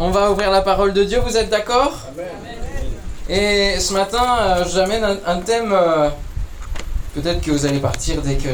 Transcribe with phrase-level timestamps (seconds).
[0.00, 1.92] on va ouvrir la parole de Dieu, vous êtes d'accord?
[3.28, 6.08] Et ce matin, euh, j'amène un, thème, euh,
[7.14, 8.48] peut-être que vous allez partir dès que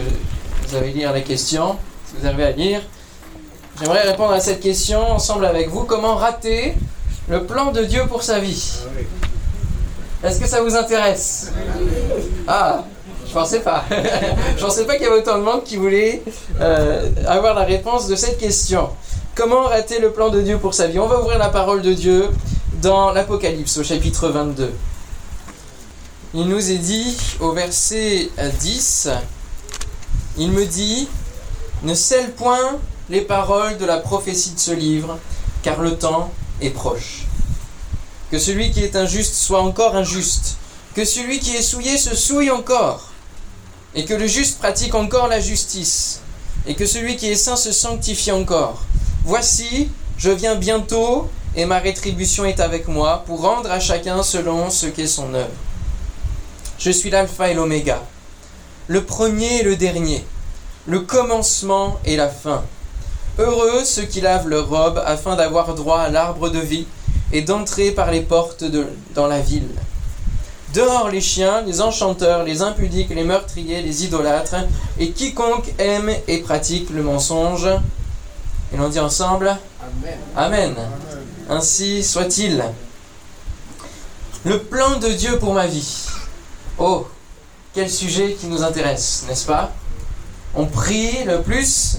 [0.67, 2.81] vous allez lire la question, si vous arrivez à lire.
[3.81, 5.85] J'aimerais répondre à cette question ensemble avec vous.
[5.85, 6.75] Comment rater
[7.29, 8.81] le plan de Dieu pour sa vie?
[10.25, 11.53] Est-ce que ça vous intéresse?
[12.49, 12.83] Ah,
[13.25, 13.85] je pensais pas.
[14.57, 16.25] je pensais pas qu'il y avait autant de monde qui voulait
[16.61, 18.91] euh, avoir la réponse de cette question.
[19.37, 20.99] Comment rater le plan de Dieu pour sa vie?
[20.99, 22.31] On va ouvrir la parole de Dieu
[22.81, 24.73] dans l'Apocalypse au chapitre 22.
[26.33, 28.31] Il nous est dit au verset
[28.61, 29.11] 10,
[30.39, 31.07] il me dit,
[31.83, 32.79] ne scelle point
[33.11, 35.19] les paroles de la prophétie de ce livre,
[35.63, 36.33] car le temps
[36.63, 37.27] est proche.
[38.31, 40.57] Que celui qui est injuste soit encore injuste,
[40.95, 43.11] que celui qui est souillé se souille encore,
[43.95, 46.23] et que le juste pratique encore la justice,
[46.67, 48.81] et que celui qui est saint se sanctifie encore.
[49.27, 54.71] Voici, je viens bientôt, et ma rétribution est avec moi, pour rendre à chacun selon
[54.71, 55.51] ce qu'est son œuvre.
[56.79, 58.01] Je suis l'alpha et l'oméga,
[58.87, 60.25] le premier et le dernier,
[60.87, 62.63] le commencement et la fin.
[63.37, 66.87] Heureux ceux qui lavent leurs robes afin d'avoir droit à l'arbre de vie
[67.33, 68.63] et d'entrer par les portes
[69.17, 69.75] dans la ville.
[70.73, 74.55] Dehors les chiens, les enchanteurs, les impudiques, les meurtriers, les idolâtres,
[75.01, 77.67] et quiconque aime et pratique le mensonge,
[78.73, 79.57] et l'on dit ensemble
[80.37, 80.75] Amen.
[81.49, 82.65] Ainsi soit-il.
[84.45, 86.07] Le plan de Dieu pour ma vie.
[86.79, 87.07] Oh,
[87.75, 89.73] quel sujet qui nous intéresse, n'est-ce pas?
[90.55, 91.99] On prie le plus.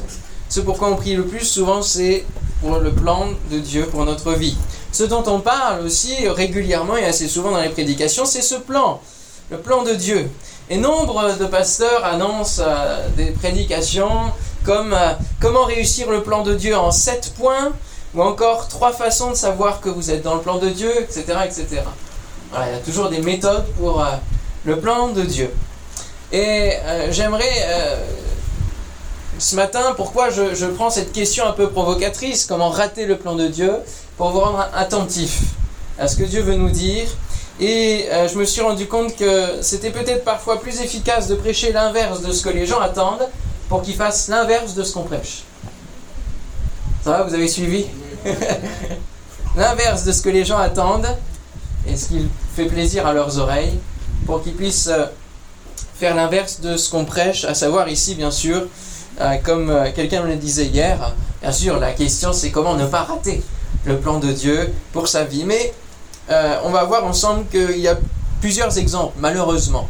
[0.49, 2.25] Ce pourquoi on prie le plus souvent, c'est
[2.61, 4.57] pour le plan de Dieu pour notre vie.
[4.91, 9.01] Ce dont on parle aussi régulièrement et assez souvent dans les prédications, c'est ce plan,
[9.51, 10.29] le plan de Dieu.
[10.69, 14.31] Et nombre de pasteurs annoncent euh, des prédications
[14.67, 17.71] comme euh, comment réussir le plan de Dieu en sept points,
[18.13, 21.23] ou encore trois façons de savoir que vous êtes dans le plan de Dieu, etc.
[21.45, 21.67] etc.
[22.53, 24.07] il y a toujours des méthodes pour euh,
[24.65, 25.49] le plan de Dieu.
[26.33, 27.65] Et euh, j'aimerais,
[29.39, 33.47] ce matin, pourquoi je, prends cette question un peu provocatrice, comment rater le plan de
[33.47, 33.71] Dieu,
[34.17, 35.39] pour vous rendre attentif
[35.97, 37.07] à ce que Dieu veut nous dire.
[37.61, 42.21] Et je me suis rendu compte que c'était peut-être parfois plus efficace de prêcher l'inverse
[42.21, 43.27] de ce que les gens attendent
[43.69, 45.43] pour qu'ils fassent l'inverse de ce qu'on prêche.
[47.03, 47.85] Ça va, vous avez suivi
[49.55, 51.07] L'inverse de ce que les gens attendent
[51.87, 53.79] et ce qui fait plaisir à leurs oreilles,
[54.25, 55.05] pour qu'ils puissent euh,
[55.95, 58.67] faire l'inverse de ce qu'on prêche, à savoir ici, bien sûr,
[59.21, 62.85] euh, comme euh, quelqu'un me le disait hier, bien sûr, la question c'est comment ne
[62.85, 63.41] pas rater
[63.85, 65.45] le plan de Dieu pour sa vie.
[65.45, 65.73] Mais
[66.63, 67.97] on va voir ensemble qu'il y a
[68.41, 69.87] plusieurs exemples, malheureusement,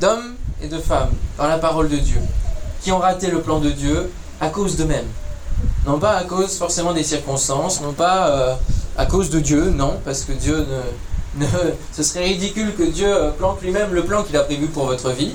[0.00, 2.20] d'hommes et de femmes dans la parole de Dieu
[2.86, 5.08] qui ont raté le plan de Dieu à cause d'eux-mêmes.
[5.86, 8.54] Non pas à cause forcément des circonstances, non pas euh,
[8.96, 10.64] à cause de Dieu, non, parce que Dieu
[11.34, 11.46] ne,
[11.92, 15.10] ce serait ridicule que Dieu euh, plante lui-même le plan qu'il a prévu pour votre
[15.10, 15.32] vie.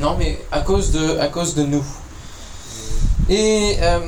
[0.00, 1.84] Non, mais à cause de, à cause de nous.
[3.28, 4.00] Et euh,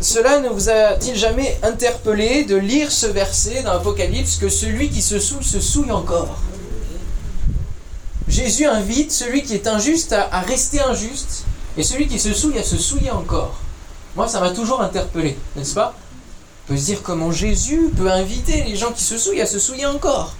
[0.00, 5.00] cela ne vous a-t-il jamais interpellé de lire ce verset dans l'Apocalypse que celui qui
[5.00, 6.38] se souille se souille encore?
[8.26, 11.44] Jésus invite celui qui est injuste à rester injuste
[11.78, 13.54] et celui qui se souille à se souiller encore.
[14.16, 15.94] Moi, ça m'a toujours interpellé, n'est-ce pas?
[16.64, 19.60] On peut se dire comment Jésus peut inviter les gens qui se souillent à se
[19.60, 20.34] souiller encore.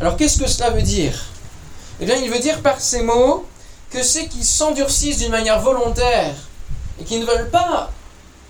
[0.00, 1.26] Alors qu'est-ce que cela veut dire?
[2.00, 3.44] Eh bien, il veut dire par ces mots
[3.90, 6.34] que ceux qui s'endurcissent d'une manière volontaire
[7.00, 7.90] et qui ne veulent pas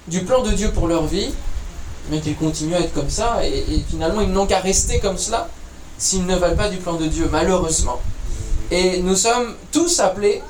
[0.07, 1.33] du plan de Dieu pour leur vie,
[2.11, 5.17] mais qu'ils continuent à être comme ça, et, et finalement ils n'ont qu'à rester comme
[5.17, 5.49] cela
[5.97, 8.01] s'ils ne veulent pas du plan de Dieu, malheureusement.
[8.71, 10.43] Et nous sommes tous appelés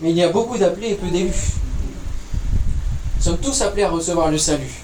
[0.00, 1.54] mais il y a beaucoup d'appelés et peu d'élus.
[3.16, 4.82] Nous sommes tous appelés à recevoir le salut.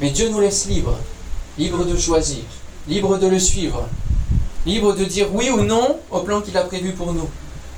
[0.00, 0.98] Mais Dieu nous laisse libres,
[1.58, 2.42] libres de choisir,
[2.88, 3.88] libres de le suivre,
[4.66, 7.28] libres de dire oui ou non au plan qu'il a prévu pour nous,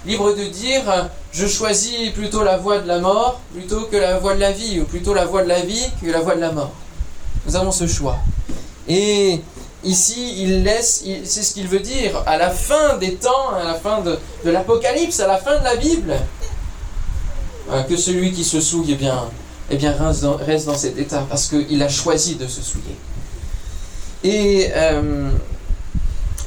[0.06, 4.34] libres de dire je choisis plutôt la voie de la mort plutôt que la voie
[4.34, 6.52] de la vie, ou plutôt la voie de la vie que la voie de la
[6.52, 6.72] mort.
[7.46, 8.16] Nous avons ce choix.
[8.88, 9.40] Et
[9.84, 13.74] ici, il laisse, c'est ce qu'il veut dire, à la fin des temps, à la
[13.74, 16.14] fin de, l'Apocalypse, à la fin de la Bible,
[17.88, 19.24] que celui qui se souille eh bien,
[19.70, 19.94] eh bien,
[20.38, 22.96] reste, dans, cet état parce qu'il a choisi de se souiller.
[24.24, 25.30] Et euh,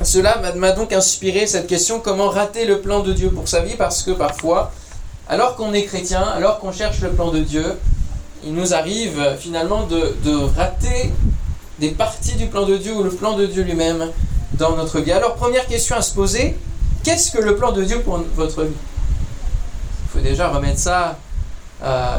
[0.03, 3.75] cela m'a donc inspiré cette question comment rater le plan de Dieu pour sa vie
[3.77, 4.71] Parce que parfois,
[5.27, 7.65] alors qu'on est chrétien, alors qu'on cherche le plan de Dieu,
[8.43, 11.11] il nous arrive finalement de, de rater
[11.79, 14.11] des parties du plan de Dieu ou le plan de Dieu lui-même
[14.53, 15.11] dans notre vie.
[15.11, 16.57] Alors, première question à se poser
[17.03, 18.75] qu'est-ce que le plan de Dieu pour votre vie?
[20.09, 21.17] Il faut déjà remettre ça
[21.83, 22.17] euh,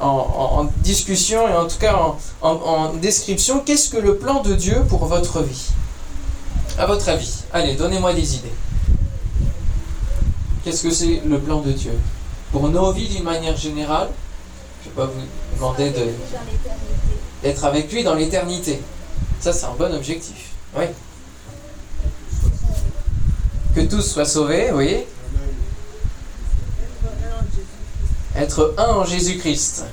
[0.00, 1.96] en, discussion et en tout cas
[2.40, 5.70] en, description, qu'est-ce que le plan de Dieu pour votre vie?
[6.78, 8.52] À votre avis, allez, donnez-moi des idées.
[10.62, 11.92] Qu'est-ce que c'est le plan de Dieu?
[12.52, 14.08] Pour nos vies d'une manière générale,
[14.84, 15.92] je ne vais pas vous demander
[17.42, 18.80] d'être avec lui dans l'éternité.
[19.40, 20.50] Ça, c'est un bon objectif.
[20.76, 20.84] Oui.
[23.74, 25.04] Que tous soient sauvés, oui.
[28.36, 29.84] Être un en Jésus-Christ.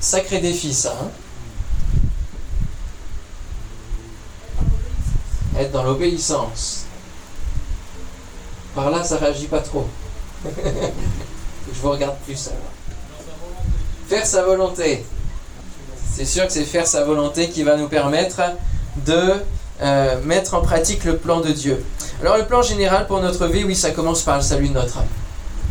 [0.00, 0.96] Sacré défi, ça.
[1.00, 1.08] Hein.
[5.58, 6.84] Être dans l'obéissance.
[8.74, 9.86] Par là, ça réagit pas trop.
[10.44, 12.60] Je vous regarde plus alors.
[14.08, 15.04] Faire sa volonté.
[16.12, 18.40] C'est sûr que c'est faire sa volonté qui va nous permettre
[19.04, 19.34] de
[19.80, 21.84] euh, mettre en pratique le plan de Dieu.
[22.20, 24.98] Alors le plan général pour notre vie, oui, ça commence par le salut de notre
[24.98, 25.06] âme.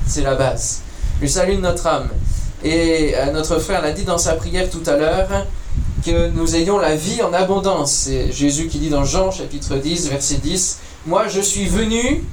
[0.07, 0.84] C'est la base
[1.21, 2.09] le salut de notre âme.
[2.63, 5.27] Et euh, notre frère l'a dit dans sa prière tout à l'heure,
[6.05, 7.91] que nous ayons la vie en abondance.
[7.91, 12.23] C'est Jésus qui dit dans Jean chapitre 10, verset 10, Moi je suis venu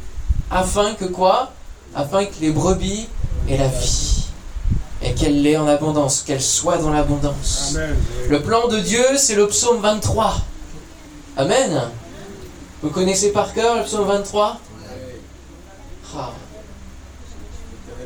[0.50, 1.52] afin que quoi?
[1.94, 3.08] Afin que les brebis
[3.48, 4.24] aient la vie.
[5.02, 7.76] Et qu'elle l'ait en abondance, qu'elle soit dans l'abondance.
[8.28, 10.36] Le plan de Dieu, c'est le psaume 23.
[11.36, 11.82] Amen.
[12.82, 14.60] Vous connaissez par cœur le psaume 23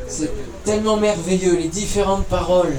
[0.09, 0.31] c'est
[0.65, 2.77] tellement merveilleux, les différentes paroles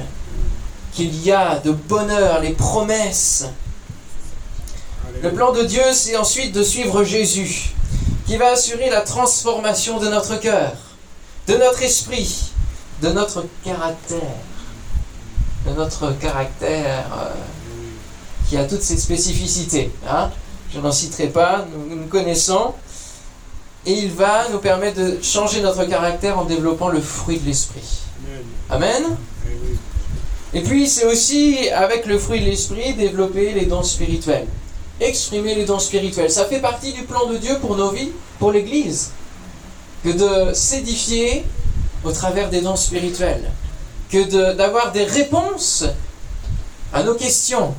[0.94, 3.45] qu'il y a de bonheur, les promesses.
[5.21, 7.74] Le plan de Dieu, c'est ensuite de suivre Jésus,
[8.25, 10.74] qui va assurer la transformation de notre cœur,
[11.47, 12.51] de notre esprit,
[13.01, 14.19] de notre caractère,
[15.65, 17.29] de notre caractère euh,
[18.50, 19.91] qui a toutes ses spécificités.
[20.09, 20.29] Hein.
[20.74, 22.74] Je n'en citerai pas, nous, nous connaissons
[23.88, 28.01] et il va nous permettre de changer notre caractère en développant le fruit de l'esprit.
[28.69, 29.01] Amen.
[30.54, 34.45] Et puis c'est aussi avec le fruit de l'esprit développer les dons spirituels.
[35.00, 36.30] Exprimer les dons spirituels.
[36.30, 39.12] Ça fait partie du plan de Dieu pour nos vies, pour l'Église.
[40.04, 41.45] Que de s'édifier
[42.04, 43.50] au travers des dons spirituels.
[44.12, 45.86] Que d'avoir des réponses
[46.92, 47.74] à nos questions,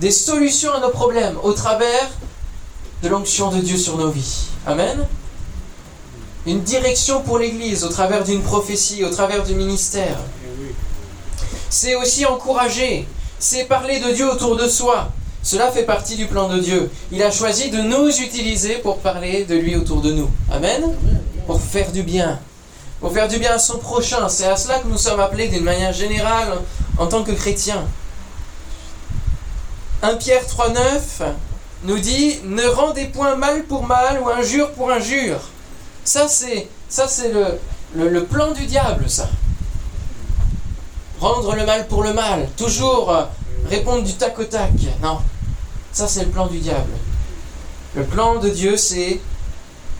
[0.00, 2.10] des solutions à nos problèmes au travers
[3.04, 4.46] de l'onction de Dieu sur nos vies.
[4.66, 5.06] Amen
[6.46, 10.18] une direction pour l'Église au travers d'une prophétie, au travers du ministère.
[11.70, 13.06] C'est aussi encourager,
[13.38, 15.10] c'est parler de Dieu autour de soi.
[15.42, 16.90] Cela fait partie du plan de Dieu.
[17.10, 20.30] Il a choisi de nous utiliser pour parler de lui autour de nous.
[20.52, 20.94] Amen.
[21.46, 22.38] Pour faire du bien.
[23.00, 24.28] Pour faire du bien à son prochain.
[24.28, 26.58] C'est à cela que nous sommes appelés d'une manière générale
[26.96, 27.84] en tant que chrétiens.
[30.02, 31.32] 1 Pierre 3.9
[31.84, 35.40] nous dit Ne rendez point mal pour mal ou injure pour injure
[36.04, 39.28] ça, c'est, ça, c'est le, le, plan du diable, ça.
[41.20, 42.48] Rendre le mal pour le mal.
[42.56, 43.24] Toujours euh,
[43.68, 44.72] répondre du tac au tac.
[45.02, 45.18] Non.
[45.92, 46.92] Ça, c'est le plan du diable.
[47.94, 49.20] Le plan de Dieu, c'est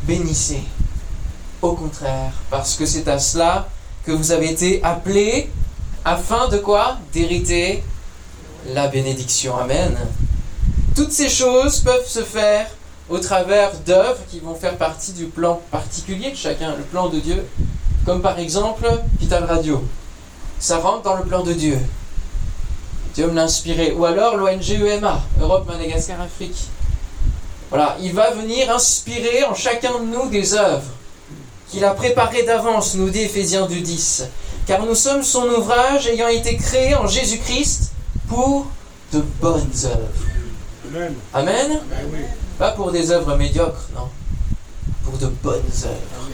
[0.03, 0.63] bénissez.
[1.61, 3.69] Au contraire, parce que c'est à cela
[4.05, 5.49] que vous avez été appelés
[6.05, 6.99] afin de quoi?
[7.13, 7.85] D'hériter
[8.71, 9.57] la bénédiction.
[9.57, 9.97] Amen.
[10.97, 12.67] Toutes ces choses peuvent se faire
[13.13, 17.21] au travers d'œuvres qui vont faire partie du plan particulier de chacun, le plan de
[17.21, 17.47] Dieu,
[18.07, 18.89] comme par exemple
[19.21, 19.85] Vital Radio.
[20.59, 21.79] Ça rentre dans le plan de Dieu.
[23.15, 23.93] Dieu me l'a inspiré.
[23.93, 26.57] Ou alors l'ONG EMA, Europe, Madagascar, Afrique.
[27.69, 30.91] Voilà, il va venir inspirer en chacun de nous des œuvres
[31.69, 34.25] qu'il a préparées d'avance, nous dit Ephésiens du 10.
[34.67, 37.93] Car nous sommes son ouvrage ayant été créé en Jésus-Christ
[38.29, 38.69] pour
[39.13, 40.09] de bonnes œuvres.
[40.89, 41.15] Amen.
[41.35, 41.81] Amen.
[41.91, 44.07] Ben pas pour des œuvres médiocres, non.
[45.05, 46.31] Pour de bonnes œuvres.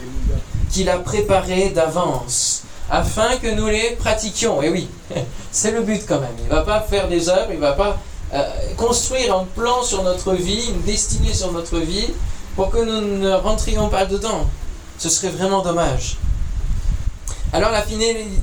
[0.70, 4.60] Qu'il a préparées d'avance, afin que nous les pratiquions.
[4.60, 4.90] Et oui,
[5.50, 6.36] c'est le but quand même.
[6.40, 7.96] Il ne va pas faire des œuvres, il ne va pas
[8.34, 8.44] euh,
[8.76, 12.10] construire un plan sur notre vie, une destinée sur notre vie,
[12.56, 14.46] pour que nous ne rentrions pas dedans.
[14.98, 16.18] Ce serait vraiment dommage.
[17.54, 17.86] Alors la,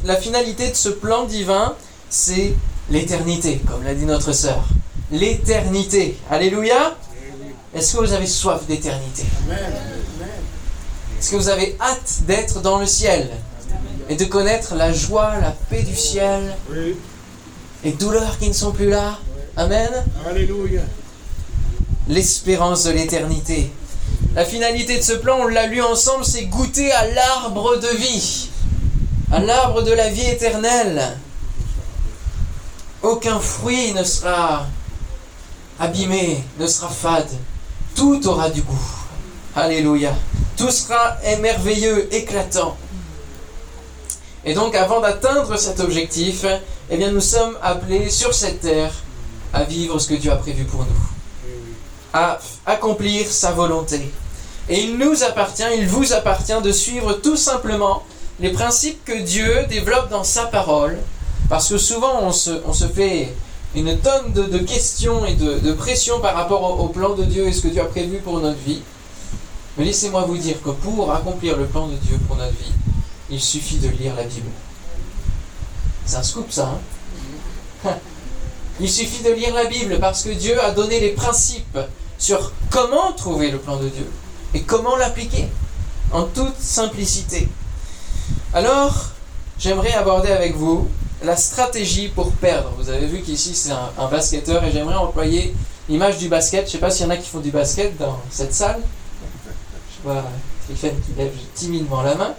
[0.05, 1.75] la finalité de ce plan divin,
[2.09, 2.55] c'est
[2.89, 4.63] l'éternité, comme l'a dit notre sœur.
[5.11, 6.17] L'éternité.
[6.31, 6.95] Alléluia.
[7.75, 9.25] Est-ce que vous avez soif d'éternité
[11.19, 13.29] Est-ce que vous avez hâte d'être dans le ciel
[14.07, 16.55] et de connaître la joie, la paix du ciel
[17.83, 19.19] Les douleurs qui ne sont plus là?
[19.57, 19.89] Amen.
[20.25, 20.83] Alléluia.
[22.07, 23.69] L'espérance de l'éternité.
[24.35, 28.49] La finalité de ce plan, on l'a lu ensemble, c'est goûter à l'arbre de vie,
[29.33, 31.17] à l'arbre de la vie éternelle.
[33.01, 34.65] Aucun fruit ne sera
[35.77, 37.29] abîmé, ne sera fade
[37.95, 38.89] tout aura du goût.
[39.55, 40.13] Alléluia.
[40.57, 42.77] Tout sera merveilleux, éclatant.
[44.43, 46.45] Et donc avant d'atteindre cet objectif,
[46.89, 48.93] eh bien nous sommes appelés sur cette terre
[49.53, 51.59] à vivre ce que Dieu a prévu pour nous,
[52.13, 54.11] à accomplir sa volonté.
[54.69, 58.03] Et il nous appartient, il vous appartient de suivre tout simplement
[58.39, 60.97] les principes que Dieu développe dans sa parole,
[61.49, 63.33] parce que souvent on se fait
[63.75, 67.61] une tonne de, questions et de, pression par rapport au, plan de Dieu et ce
[67.61, 68.81] que Dieu a prévu pour notre vie.
[69.77, 72.71] Mais laissez-moi vous dire que pour accomplir le plan de Dieu pour notre vie,
[73.29, 74.49] il suffit de lire la Bible.
[76.05, 76.79] C'est un scoop ça.
[77.85, 77.91] Hein?
[78.79, 81.79] Il suffit de lire la Bible parce que Dieu a donné les principes
[82.17, 84.11] sur comment trouver le plan de Dieu
[84.53, 85.47] et comment l'appliquer
[86.11, 87.47] en toute simplicité.
[88.53, 88.93] Alors,
[89.57, 90.89] j'aimerais aborder avec vous
[91.23, 92.71] la stratégie pour perdre.
[92.77, 95.53] Vous avez vu qu'ici c'est un, basketteur et j'aimerais employer
[95.89, 96.61] l'image du basket.
[96.61, 98.81] Je ne sais pas s'il y en a qui font du basket dans cette salle.
[99.97, 100.23] Je vois
[100.65, 102.33] Stéphane qui lève timidement la main.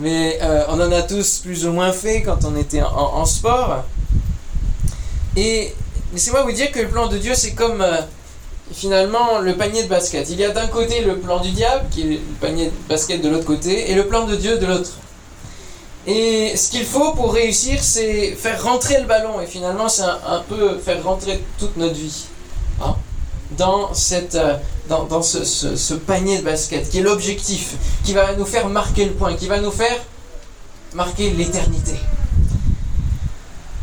[0.00, 3.84] Mais euh, on en a tous plus ou moins fait quand on était en, sport.
[5.36, 5.74] Et
[6.12, 8.00] laissez-moi vous dire que le plan de Dieu, c'est comme euh,
[8.72, 10.28] finalement le panier de basket.
[10.30, 13.22] Il y a d'un côté le plan du diable, qui est le panier de basket
[13.22, 14.92] de l'autre côté, et le plan de Dieu de l'autre.
[16.10, 19.42] Et ce qu'il faut pour réussir, c'est faire rentrer le ballon.
[19.42, 22.24] Et finalement, c'est un, peu faire rentrer toute notre vie
[22.82, 22.96] hein,
[23.58, 24.54] dans, cette, euh,
[24.88, 27.74] dans, ce, ce, panier de basket, qui est l'objectif,
[28.04, 29.98] qui va nous faire marquer le point, qui va nous faire
[30.94, 31.96] marquer l'éternité.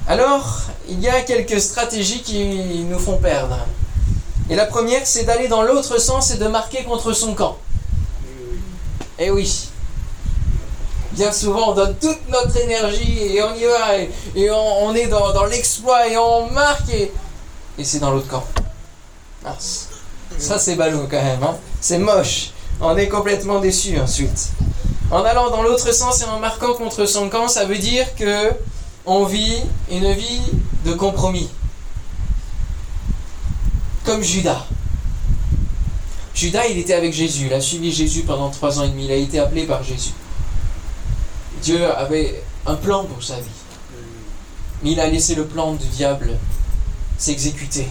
[0.08, 3.67] Alors, il y a quelques stratégies qui nous font perdre.
[4.50, 7.60] Et la première, c'est d'aller dans l'autre sens et de marquer contre son camp.
[9.20, 9.70] Eh oui,
[11.15, 13.98] bien souvent on donne toute notre énergie et on y va
[14.36, 17.12] et, on, est dans, l'exploit et on marque et,
[17.84, 18.43] c'est dans l'autre camp.
[20.38, 21.55] Ça c'est ballot quand même, hein.
[21.79, 22.51] c'est moche.
[22.81, 24.50] On est complètement déçu ensuite.
[25.12, 28.51] En allant dans l'autre sens et en marquant contre son camp, ça veut dire que
[29.05, 30.41] on vit une vie
[30.84, 31.50] de compromis.
[34.03, 34.65] Comme Judas.
[36.34, 39.12] Judas, il était avec Jésus, il a suivi Jésus pendant trois ans et demi, il
[39.12, 40.12] a été appelé par Jésus.
[41.65, 43.60] Dieu avait un plan pour sa vie.
[44.84, 46.38] Mais il a laissé le plan du diable
[47.17, 47.88] s'exécuter.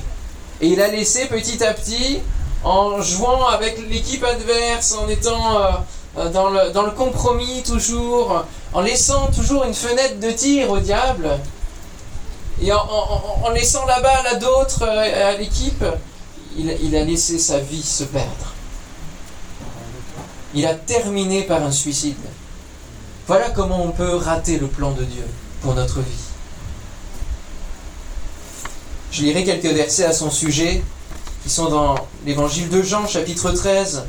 [0.60, 2.20] Et il a laissé petit à petit,
[2.62, 5.70] en jouant avec l'équipe adverse, en étant euh,
[6.18, 11.28] euh, dans, le, compromis toujours, en laissant toujours une fenêtre de tir au diable,
[12.62, 15.84] et en, laissant la balle à d'autres, euh, à l'équipe,
[16.56, 18.54] il a laissé sa vie se perdre.
[20.54, 22.14] Il a terminé par un suicide.
[23.26, 25.24] Voilà comment on peut rater le plan de Dieu
[25.62, 26.24] pour notre vie.
[29.12, 30.82] Je lirai quelques versets à son sujet
[31.42, 31.94] qui sont dans
[32.26, 34.04] l'évangile de Jean chapitre 13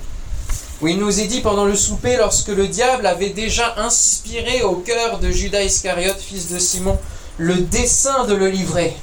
[0.82, 4.76] où il nous est dit pendant le souper lorsque le diable avait déjà inspiré au
[4.76, 7.00] cœur de Judas Iscariote, fils de Simon,
[7.38, 8.98] le dessein de le livrer.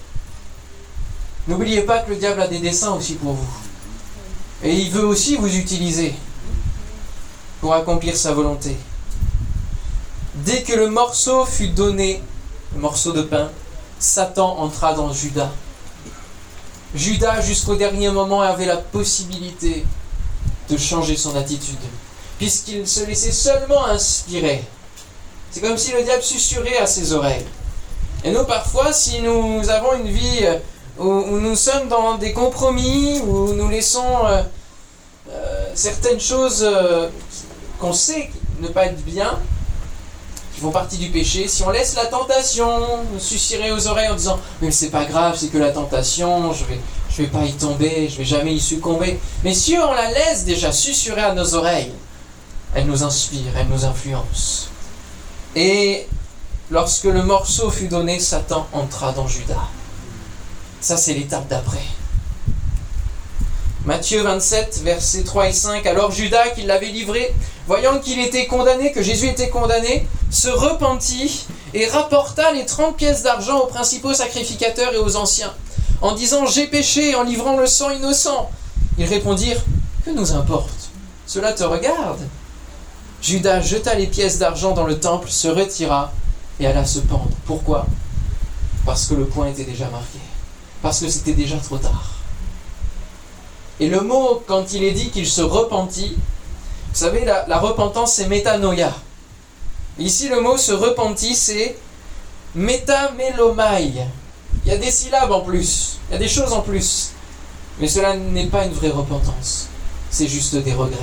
[1.49, 3.52] N'oubliez pas que le diable a des desseins aussi pour vous.
[4.62, 6.14] Et il veut aussi vous utiliser
[7.61, 8.76] pour accomplir sa volonté.
[10.34, 12.22] Dès que le morceau fut donné,
[12.74, 13.50] le morceau de pain,
[13.98, 15.50] Satan entra dans Judas.
[16.94, 19.84] Judas, jusqu'au dernier moment, avait la possibilité
[20.70, 21.78] de changer son attitude,
[22.38, 24.64] puisqu'il se laissait seulement inspirer.
[25.50, 27.44] C'est comme si le diable susurrait à ses oreilles.
[28.24, 30.46] Et nous, parfois, si nous avons une vie
[30.98, 34.42] où, nous sommes dans des compromis, où nous laissons euh,
[35.30, 37.08] euh, certaines choses euh,
[37.78, 39.38] qu'on sait ne pas être bien,
[40.62, 44.38] font partie du péché, si on laisse la tentation nous susurrer aux oreilles en disant
[44.61, 48.09] mais c'est pas grave, c'est que la tentation, je vais, je vais pas y tomber,
[48.09, 49.19] je vais jamais y succomber.
[49.42, 51.92] Mais si on la laisse déjà susurrer à nos oreilles,
[52.75, 54.69] elle nous inspire, elle nous influence.
[55.57, 56.07] Et
[56.71, 59.69] lorsque le morceau fut donné, Satan entra dans Judas.
[60.81, 61.85] Ça, c'est l'étape d'après.
[63.85, 65.87] Matthieu 27, versets 3 et 5.
[65.87, 67.35] Alors Judas, qui l'avait livré,
[67.66, 73.23] voyant qu'il était condamné, que Jésus était condamné, se repentit et rapporta les 30 pièces
[73.23, 75.52] d'argent aux principaux sacrificateurs et aux anciens,
[76.00, 78.50] en disant J'ai péché en livrant le sang innocent.
[78.99, 79.62] Ils répondirent
[80.04, 80.90] Que nous importe?
[81.26, 82.21] Cela te regarde.
[83.23, 86.12] Judas jeta les pièces d'argent dans le temple, se retira
[86.59, 87.31] et alla se pendre.
[87.47, 87.87] Pourquoi?
[88.85, 90.19] Parce que le point était déjà marqué.
[90.83, 92.16] Parce que c'était déjà trop tard.
[93.78, 96.16] Et le mot, quand il est dit qu'il se repentit,
[96.92, 98.92] vous savez, la, repentance, c'est métanoïa.
[99.99, 101.78] Ici, le mot se repentit, c'est
[102.54, 103.94] métamélomai.
[104.64, 107.12] Il y a des syllabes en plus, il y a des choses en plus.
[107.80, 109.68] Mais cela n'est pas une vraie repentance,
[110.11, 110.99] c'est juste des regrets.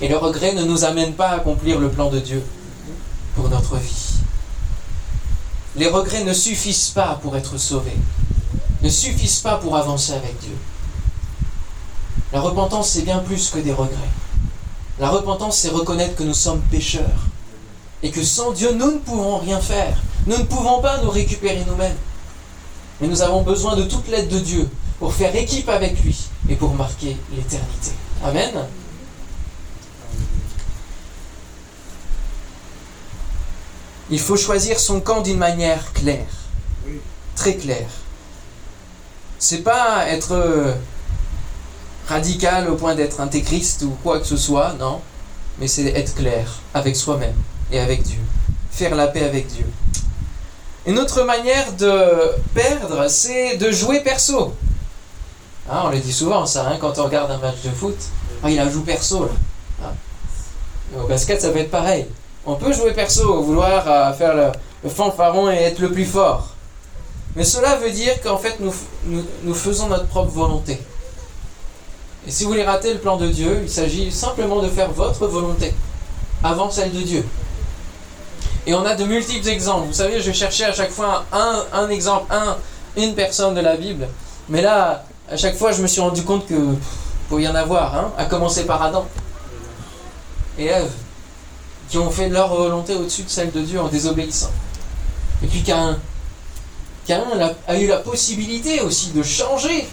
[0.00, 2.42] Et le regret ne nous amène pas à accomplir le plan de Dieu
[3.36, 4.14] pour notre vie.
[5.76, 7.96] Les regrets ne suffisent pas pour être sauvés,
[8.80, 10.56] ne suffisent pas pour avancer avec Dieu.
[12.32, 13.96] La repentance, c'est bien plus que des regrets.
[14.98, 17.26] La repentance, c'est reconnaître que nous sommes pécheurs
[18.02, 19.96] et que sans Dieu, nous ne pouvons rien faire.
[20.26, 21.96] Nous ne pouvons pas nous récupérer nous-mêmes.
[23.00, 24.68] Mais nous avons besoin de toute l'aide de Dieu
[24.98, 26.16] pour faire équipe avec lui
[26.48, 27.92] et pour marquer l'éternité.
[28.22, 28.66] Amen.
[34.10, 36.26] Il faut choisir son camp d'une manière claire,
[37.36, 37.88] très claire.
[39.38, 40.74] C'est pas être euh,
[42.10, 45.00] radical au point d'être intégriste ou quoi que ce soit, non.
[45.58, 47.36] Mais c'est être clair avec soi-même
[47.72, 48.20] et avec Dieu.
[48.70, 49.66] Faire la paix avec Dieu.
[50.86, 52.02] Une autre manière de
[52.54, 54.54] perdre, c'est de jouer perso.
[55.70, 57.96] Hein, on le dit souvent, ça, hein, quand on regarde un match de foot.
[58.42, 59.32] Ah, il a joué perso, là.
[59.84, 59.92] Ah.
[60.98, 62.06] Au basket, ça peut être pareil.
[62.46, 66.48] On peut jouer perso, vouloir euh, faire le, fanfaron et être le plus fort.
[67.36, 68.74] Mais cela veut dire qu'en fait, nous,
[69.44, 70.80] nous, faisons notre propre volonté.
[72.26, 75.26] Et si vous voulez rater le plan de Dieu, il s'agit simplement de faire votre
[75.26, 75.72] volonté
[76.42, 77.24] avant celle de Dieu.
[78.66, 79.86] Et on a de multiples exemples.
[79.86, 82.56] Vous savez, je cherchais à chaque fois un, exemple, un,
[82.96, 84.06] une personne de la Bible.
[84.48, 86.74] Mais là, à chaque fois, je me suis rendu compte que
[87.28, 89.06] pour y en avoir, hein, à commencer par Adam
[90.58, 90.90] et Ève,
[91.88, 94.50] qui ont fait leur volonté au-dessus de celle de Dieu en désobéissant.
[95.42, 95.98] Et puis Cain.
[97.06, 97.24] Cain
[97.66, 99.88] a eu la possibilité aussi de changer,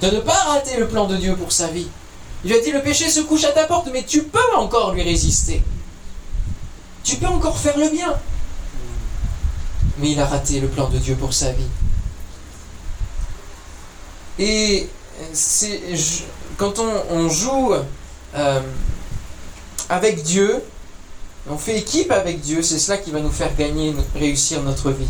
[0.00, 1.88] de ne pas rater le plan de Dieu pour sa vie.
[2.44, 4.92] Il lui a dit le péché se couche à ta porte, mais tu peux encore
[4.92, 5.62] lui résister.
[7.04, 8.14] Tu peux encore faire le bien.
[9.98, 11.68] Mais il a raté le plan de Dieu pour sa vie.
[14.38, 14.88] Et
[15.34, 15.80] c'est
[16.56, 17.74] quand on, joue
[18.34, 18.60] euh,
[19.88, 20.62] avec Dieu,
[21.48, 25.08] on fait équipe avec Dieu, c'est cela qui va nous faire gagner, réussir notre vie.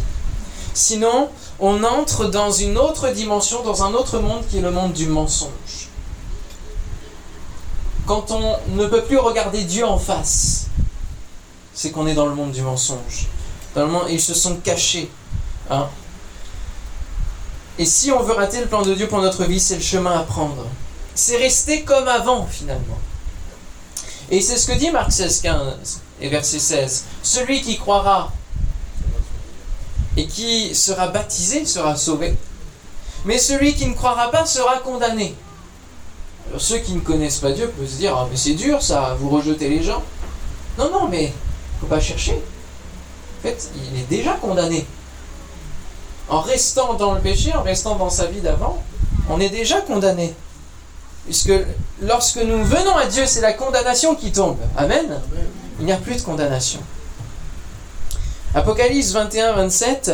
[0.74, 4.92] Sinon, on entre dans une autre dimension, dans un autre monde qui est le monde
[4.92, 5.88] du mensonge.
[8.06, 10.66] Quand on ne peut plus regarder Dieu en face,
[11.74, 13.28] c'est qu'on est dans le monde du mensonge.
[13.74, 15.10] Dans ils se sont cachés.
[15.70, 15.88] Hein.
[17.78, 20.18] Et si on veut rater le plan de Dieu pour notre vie, c'est le chemin
[20.18, 20.66] à prendre.
[21.14, 22.98] C'est rester comme avant, finalement.
[24.30, 27.04] Et c'est ce que dit Marc 16, 15 et verset 16.
[27.22, 28.32] Celui qui croira
[30.20, 32.34] et qui sera baptisé sera sauvé.
[33.24, 35.34] Mais celui qui ne croira pas sera condamné.
[36.48, 39.16] Alors ceux qui ne connaissent pas Dieu peuvent se dire Ah, mais c'est dur ça,
[39.18, 40.02] vous rejetez les gens.
[40.78, 42.32] Non, non, mais il ne faut pas chercher.
[42.32, 44.86] En fait, il est déjà condamné.
[46.28, 48.82] En restant dans le péché, en restant dans sa vie d'avant,
[49.30, 50.34] on est déjà condamné.
[51.24, 51.52] Puisque
[52.02, 54.58] lorsque nous venons à Dieu, c'est la condamnation qui tombe.
[54.76, 55.20] Amen.
[55.78, 56.80] Il n'y a plus de condamnation.
[58.52, 60.10] Apocalypse 21, 27,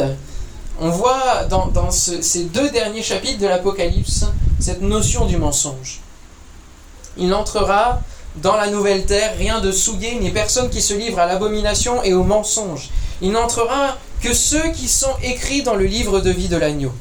[0.79, 4.27] on voit dans, ces deux derniers chapitres de l'Apocalypse
[4.61, 6.01] cette notion du mensonge.
[7.16, 8.01] Il n'entrera
[8.37, 12.12] dans la nouvelle terre rien de souillé, ni personne qui se livre à l'abomination et
[12.12, 12.90] au mensonge.
[13.22, 16.92] Il n'entrera que ceux qui sont écrits dans le livre de vie de l'agneau.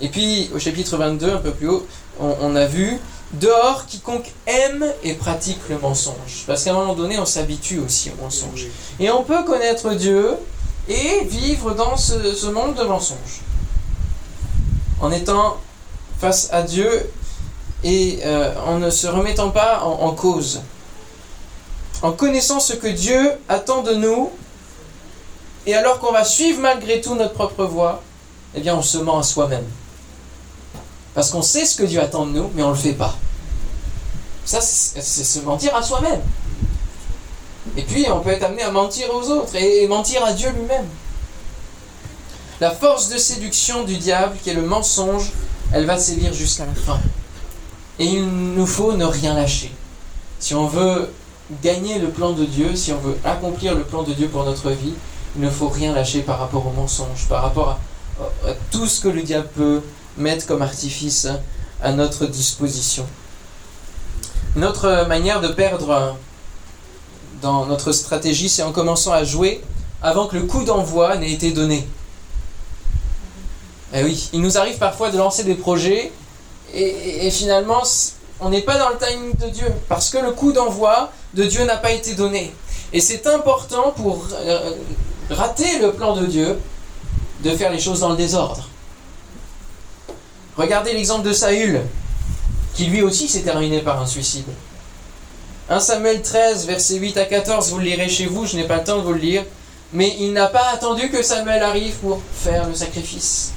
[0.00, 1.86] Et puis au chapitre 22, un peu plus haut,
[2.20, 2.98] on, a vu
[3.32, 6.44] Dehors, quiconque aime et pratique le mensonge.
[6.46, 8.66] Parce qu'à un moment donné, on s'habitue aussi au mensonge.
[8.98, 10.30] Et on peut connaître Dieu
[10.88, 13.42] et vivre dans ce, monde de mensonges.
[15.00, 15.58] En étant
[16.18, 17.10] face à Dieu
[17.84, 20.62] et euh, en ne se remettant pas en, en cause.
[22.00, 24.30] En connaissant ce que Dieu attend de nous,
[25.66, 28.02] et alors qu'on va suivre malgré tout notre propre voie,
[28.54, 29.66] eh bien on se ment à soi-même.
[31.18, 33.16] Parce qu'on sait ce que Dieu attend de nous, mais on ne le fait pas.
[34.44, 36.20] Ça, c'est se mentir à soi-même.
[37.76, 40.86] Et puis, on peut être amené à mentir aux autres et mentir à Dieu lui-même.
[42.60, 45.32] La force de séduction du diable, qui est le mensonge,
[45.72, 47.00] elle va sévir jusqu'à la fin.
[47.98, 49.74] Et il nous faut ne rien lâcher.
[50.38, 51.12] Si on veut
[51.64, 54.70] gagner le plan de Dieu, si on veut accomplir le plan de Dieu pour notre
[54.70, 54.94] vie,
[55.34, 57.80] il ne faut rien lâcher par rapport au mensonge, par rapport
[58.20, 59.82] à tout ce que le diable peut
[60.18, 61.28] mettre comme artifice
[61.82, 63.06] à notre disposition.
[64.56, 66.16] Une autre manière de perdre
[67.40, 69.62] dans notre stratégie, c'est en commençant à jouer
[70.02, 71.86] avant que le coup d'envoi n'ait été donné.
[73.94, 76.12] Eh oui, il nous arrive parfois de lancer des projets
[76.74, 77.82] et, finalement
[78.40, 81.64] on n'est pas dans le timing de Dieu parce que le coup d'envoi de Dieu
[81.64, 82.52] n'a pas été donné.
[82.92, 84.72] Et c'est important pour euh,
[85.30, 86.58] rater le plan de Dieu
[87.42, 88.68] de faire les choses dans le désordre.
[90.58, 91.80] Regardez l'exemple de Saül,
[92.74, 94.48] qui lui aussi s'est terminé par un suicide.
[95.70, 98.78] 1 Samuel 13, versets 8 à 14, vous le lirez chez vous, je n'ai pas
[98.78, 99.44] le temps de vous le lire.
[99.92, 103.52] Mais il n'a pas attendu que Samuel arrive pour faire le sacrifice,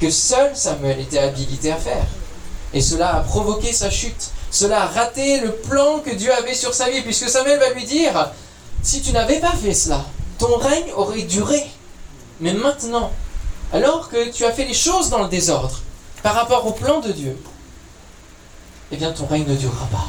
[0.00, 2.06] que seul Samuel était habilité à faire.
[2.72, 4.30] Et cela a provoqué sa chute.
[4.50, 7.84] Cela a raté le plan que Dieu avait sur sa vie, puisque Samuel va lui
[7.84, 8.30] dire,
[8.82, 10.06] si tu n'avais pas fait cela,
[10.38, 11.66] ton règne aurait duré.
[12.40, 13.12] Mais maintenant,
[13.74, 15.82] alors que tu as fait les choses dans le désordre,
[16.22, 17.36] par rapport au plan de Dieu,
[18.92, 20.08] eh bien ton règne ne durera pas.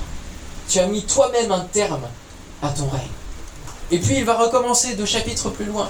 [0.67, 2.07] Tu as mis toi-même un terme
[2.61, 3.01] à ton règne.
[3.91, 5.89] Et puis il va recommencer deux chapitres plus loin.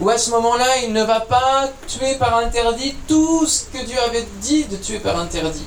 [0.00, 3.98] Où à ce moment-là, il ne va pas tuer par interdit tout ce que Dieu
[3.98, 5.64] avait dit de tuer par interdit.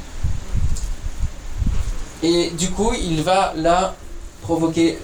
[2.23, 3.95] Et du coup, il va là
[4.41, 4.99] provoquer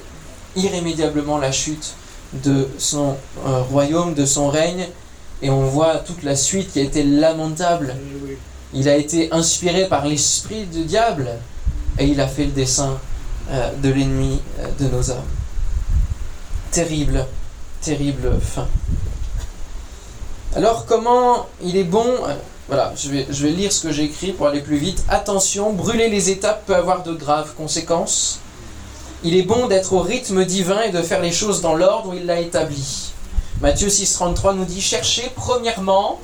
[0.55, 1.95] irrémédiablement la chute
[2.33, 4.87] de son euh, royaume, de son règne.
[5.41, 7.95] Et on voit toute la suite qui a été lamentable.
[8.73, 11.29] Il a été inspiré par l'esprit du diable
[11.99, 12.97] et il a fait le dessein
[13.49, 15.23] euh, de l'ennemi euh, de nos âmes.
[16.71, 17.25] Terrible,
[17.81, 18.67] terrible fin.
[20.55, 22.33] Alors comment il est bon, euh,
[22.67, 25.03] voilà, je vais, je vais lire ce que j'ai écrit pour aller plus vite.
[25.07, 28.39] Attention, brûler les étapes peut avoir de graves conséquences.
[29.23, 32.13] Il est bon d'être au rythme divin et de faire les choses dans l'ordre où
[32.13, 33.13] il l'a établi.
[33.61, 36.19] Matthieu 6,33 nous dit Cherchez premièrement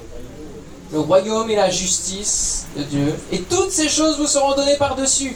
[0.92, 5.36] le royaume et la justice de Dieu, et toutes ces choses vous seront données par-dessus.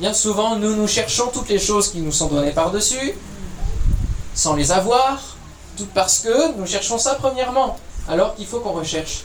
[0.00, 3.14] Bien souvent, nous nous cherchons toutes les choses qui nous sont données par-dessus,
[4.34, 5.36] sans les avoir,
[5.76, 9.22] tout parce que nous cherchons ça premièrement, alors qu'il faut qu'on recherche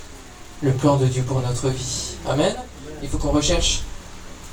[0.61, 2.11] le plan de Dieu pour notre vie.
[2.29, 2.53] Amen.
[3.01, 3.81] Il faut qu'on recherche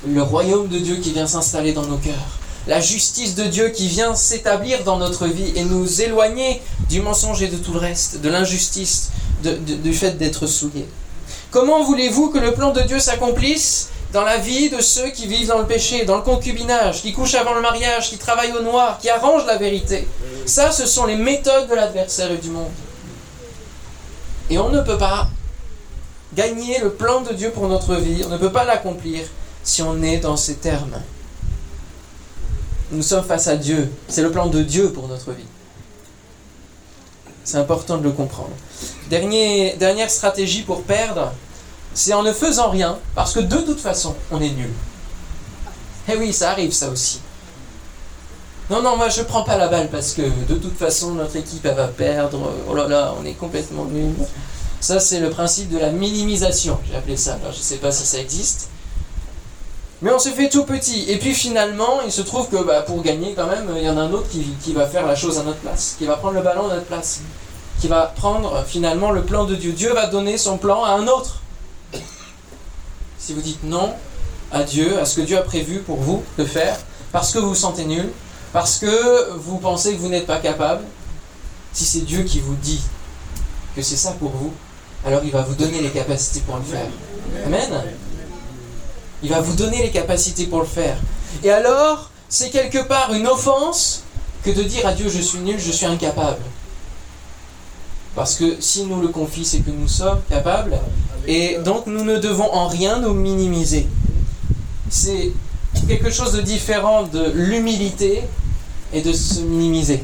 [0.07, 3.87] le royaume de Dieu qui vient s'installer dans nos cœurs, la justice de Dieu qui
[3.87, 8.21] vient s'établir dans notre vie et nous éloigner du mensonge et de tout le reste,
[8.21, 9.09] de l'injustice,
[9.41, 10.87] du fait d'être souillé.
[11.51, 15.47] Comment voulez-vous que le plan de Dieu s'accomplisse dans la vie de ceux qui vivent
[15.47, 18.97] dans le péché, dans le concubinage, qui couchent avant le mariage, qui travaillent au noir,
[18.99, 20.07] qui arrangent la vérité?
[20.45, 22.71] Ça, ce sont les méthodes de l'adversaire et du monde.
[24.49, 25.27] Et on ne peut pas
[26.35, 29.21] gagner le plan de Dieu pour notre vie, on ne peut pas l'accomplir
[29.63, 31.01] si on est dans ces termes.
[32.91, 35.45] Nous sommes face à Dieu, c'est le plan de Dieu pour notre vie.
[37.43, 38.51] C'est important de le comprendre.
[39.09, 41.33] dernière stratégie pour perdre,
[41.93, 44.71] c'est en ne faisant rien, parce que de toute façon, on est nul.
[46.09, 47.19] Eh oui, ça arrive ça aussi.
[48.69, 51.65] Non, non, moi je prends pas la balle parce que de toute façon notre équipe
[51.65, 52.51] elle va perdre.
[52.69, 54.13] Oh là là, on est complètement nul.
[54.81, 57.35] Ça c'est le principe de la minimisation, j'ai appelé ça.
[57.35, 58.69] Alors, je sais pas si ça existe.
[60.01, 61.09] Mais on se fait tout petit.
[61.09, 63.97] Et puis finalement, il se trouve que bah, pour gagner quand même, il y en
[63.97, 66.35] a un autre qui, qui va faire la chose à notre place, qui va prendre
[66.35, 67.21] le ballon à notre place,
[67.81, 69.71] qui va prendre finalement le plan de Dieu.
[69.71, 71.41] Dieu va donner son plan à un autre
[73.27, 73.93] si vous dites non
[74.53, 76.77] à Dieu, à ce que Dieu a prévu pour vous de faire,
[77.11, 78.09] parce que vous vous sentez nul,
[78.53, 80.83] parce que vous pensez que vous n'êtes pas capable,
[81.73, 82.81] si c'est Dieu qui vous dit
[83.75, 84.53] que c'est ça pour vous,
[85.05, 86.87] alors il va vous donner les capacités pour le faire.
[87.45, 87.83] Amen.
[89.23, 90.97] Il va vous donner les capacités pour le faire.
[91.43, 94.03] Et alors, c'est quelque part une offense
[94.43, 96.41] que de dire à Dieu je suis nul, je suis incapable.
[98.15, 100.77] Parce que si nous le confie, c'est que nous sommes capables.
[101.27, 103.87] Et donc nous ne devons en rien nous minimiser.
[104.89, 105.31] C'est
[105.87, 108.23] quelque chose de différent de l'humilité
[108.93, 110.03] et de se minimiser.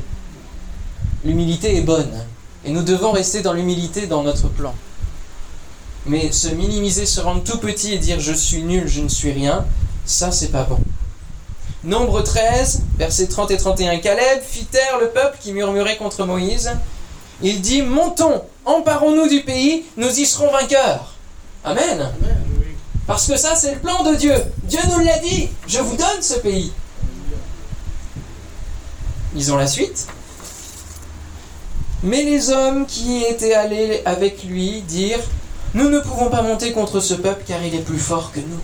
[1.23, 2.11] L'humilité est bonne.
[2.65, 4.73] Et nous devons rester dans l'humilité dans notre plan.
[6.05, 9.31] Mais se minimiser, se rendre tout petit et dire je suis nul, je ne suis
[9.31, 9.65] rien,
[10.05, 10.79] ça c'est pas bon.
[11.83, 13.97] Nombre 13, versets 30 et 31.
[13.99, 16.71] Caleb fit taire le peuple qui murmurait contre Moïse.
[17.41, 21.13] Il dit Montons, emparons-nous du pays, nous y serons vainqueurs.
[21.65, 22.09] Amen.
[23.05, 24.35] Parce que ça, c'est le plan de Dieu.
[24.63, 26.71] Dieu nous l'a dit Je vous donne ce pays.
[29.35, 30.07] Ils ont la suite.
[32.01, 35.23] Mais les hommes qui étaient allés avec lui dirent
[35.73, 38.61] Nous ne pouvons pas monter contre ce peuple car il est plus fort que nous.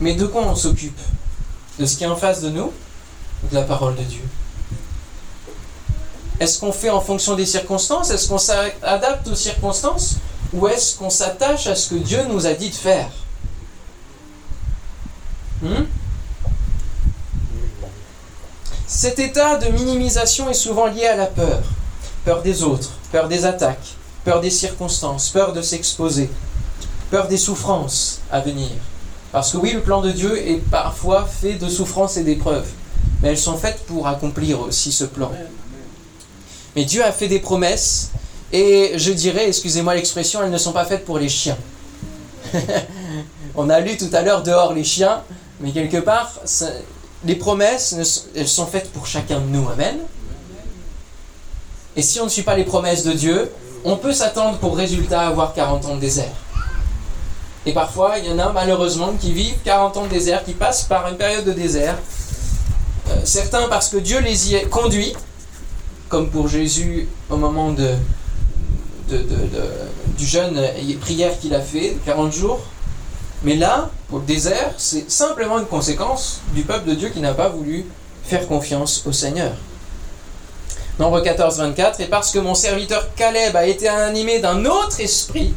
[0.00, 1.00] Mais de quoi on s'occupe?
[1.78, 2.72] De ce qui est en face de nous
[3.42, 4.24] ou de la parole de Dieu?
[6.38, 8.10] Est-ce qu'on fait en fonction des circonstances?
[8.10, 10.16] Est-ce qu'on s'adapte aux circonstances?
[10.52, 13.10] Ou est-ce qu'on s'attache à ce que Dieu nous a dit de faire?
[15.62, 15.84] Hmm?
[18.86, 21.62] Cet état de minimisation est souvent lié à la peur.
[22.24, 23.95] Peur des autres, peur des attaques,
[24.26, 26.28] peur des circonstances, peur de s'exposer,
[27.12, 28.68] peur des souffrances à venir.
[29.30, 32.66] Parce que oui, le plan de Dieu est parfois fait de souffrances et d'épreuves,
[33.22, 35.30] mais elles sont faites pour accomplir aussi ce plan.
[36.74, 38.10] Mais Dieu a fait des promesses,
[38.52, 41.56] et je dirais, excusez-moi l'expression, elles ne sont pas faites pour les chiens.
[43.54, 45.22] On a lu tout à l'heure dehors les chiens,
[45.60, 46.32] mais quelque part,
[47.24, 47.94] les promesses,
[48.34, 49.68] elles sont faites pour chacun de nous.
[49.68, 49.98] Amen.
[51.94, 53.52] Et si on ne suit pas les promesses de Dieu,
[53.86, 56.32] on peut s'attendre pour résultat à avoir 40 ans de désert.
[57.64, 60.82] Et parfois, il y en a malheureusement qui vivent 40 ans de désert, qui passent
[60.82, 61.96] par une période de désert.
[63.08, 65.14] Euh, certains parce que Dieu les y a conduits,
[66.08, 67.86] comme pour Jésus au moment du
[70.18, 70.60] jeûne
[71.00, 72.60] prière qu'il a fait, 40 jours.
[73.44, 77.34] Mais là, pour le désert, c'est simplement une conséquence du peuple de Dieu qui n'a
[77.34, 77.84] pas voulu
[78.24, 79.52] faire confiance au Seigneur.
[80.98, 85.52] Nombre 14, 24, et parce que mon serviteur Caleb a été animé d'un autre esprit,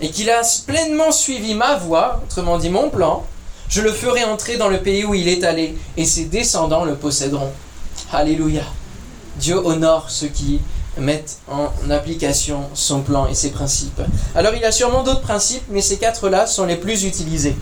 [0.00, 3.26] et qu'il a pleinement suivi ma voie, autrement dit mon plan,
[3.68, 6.94] je le ferai entrer dans le pays où il est allé, et ses descendants le
[6.94, 7.50] posséderont.
[8.12, 8.62] Alléluia.
[9.36, 10.60] Dieu honore ceux qui
[10.96, 14.00] mettent en application son plan et ses principes.
[14.36, 17.56] Alors il a sûrement d'autres principes, mais ces quatre-là sont les plus utilisés.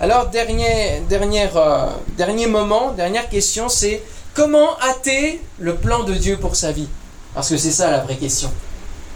[0.00, 4.02] Alors dernier, euh, dernier moment, dernière question, c'est
[4.36, 6.88] comment hâter le plan de Dieu pour sa vie?
[7.34, 8.52] Parce que c'est ça la vraie question.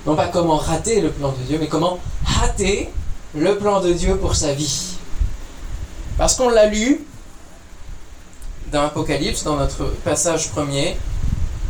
[0.06, 2.00] Non pas comment rater le plan de Dieu, mais comment
[2.42, 2.88] hâter
[3.34, 4.96] le plan de Dieu pour sa vie.
[6.16, 7.04] Parce qu'on l'a lu
[8.72, 10.96] dans Apocalypse, dans notre passage premier,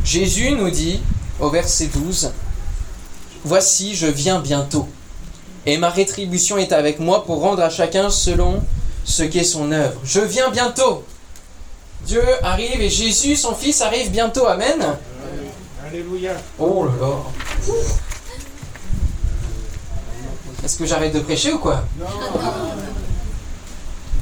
[0.05, 1.01] Jésus nous dit
[1.39, 2.31] au verset 12,
[3.43, 4.87] Voici, je viens bientôt,
[5.65, 8.63] et ma rétribution est avec moi pour rendre à chacun selon
[9.03, 9.99] ce qu'est son œuvre.
[10.03, 11.03] Je viens bientôt.
[12.05, 14.47] Dieu arrive et Jésus, son Fils, arrive bientôt.
[14.47, 14.97] Amen.
[15.85, 16.33] Alléluia.
[16.59, 17.13] Oh là là.
[20.63, 21.83] Est-ce que j'arrête de prêcher ou quoi?
[21.99, 22.05] Non.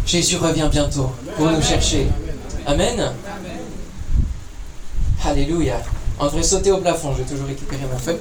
[0.05, 2.07] Jésus revient bientôt pour nous chercher.
[2.65, 3.13] Amen.
[5.23, 5.81] Alléluia.
[6.19, 7.13] On devrait sauter au plafond.
[7.13, 8.19] Je vais toujours récupérer ma feuille.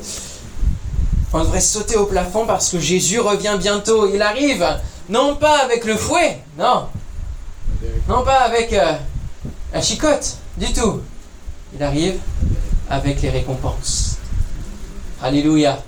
[1.32, 4.08] On devrait sauter au plafond parce que Jésus revient bientôt.
[4.12, 4.66] Il arrive,
[5.08, 6.86] non pas avec le fouet, non.
[8.08, 8.94] Non pas avec euh,
[9.72, 11.00] la chicotte, du tout.
[11.74, 12.18] Il arrive
[12.88, 14.16] avec les récompenses.
[15.22, 15.78] Alléluia.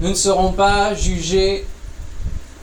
[0.00, 1.66] Nous ne serons pas jugés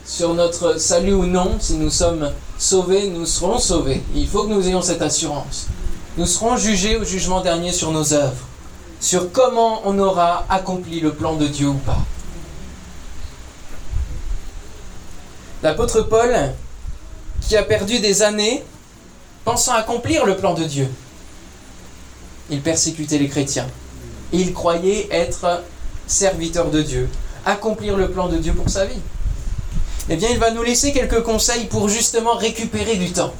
[0.04, 1.56] sur notre salut ou non.
[1.60, 4.02] Si nous sommes sauvés, nous serons sauvés.
[4.14, 5.68] Il faut que nous ayons cette assurance.
[6.16, 8.44] Nous serons jugés au jugement dernier sur nos œuvres,
[9.00, 11.98] sur comment on aura accompli le plan de Dieu ou pas.
[15.62, 16.34] L'apôtre Paul,
[17.40, 18.64] qui a perdu des années
[19.48, 20.86] pensant accomplir le plan de Dieu,
[22.50, 23.66] il persécutait les chrétiens.
[24.30, 25.62] Il croyait être
[26.06, 27.08] serviteur de Dieu,
[27.46, 29.00] accomplir le plan de Dieu pour sa vie.
[30.10, 33.32] Eh bien, il va nous laisser quelques conseils pour justement récupérer du temps.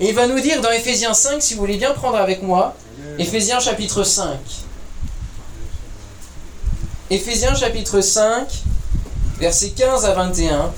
[0.00, 2.74] Et il va nous dire dans Éphésiens 5, si vous voulez bien prendre avec moi,
[3.20, 4.36] Éphésiens chapitre 5.
[7.10, 8.48] Éphésiens chapitre 5,
[9.38, 10.72] versets 15 à 21.